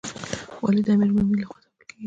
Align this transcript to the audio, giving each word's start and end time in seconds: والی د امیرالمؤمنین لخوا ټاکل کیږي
والی 0.63 0.81
د 0.85 0.87
امیرالمؤمنین 0.93 1.39
لخوا 1.41 1.57
ټاکل 1.63 1.81
کیږي 1.89 1.97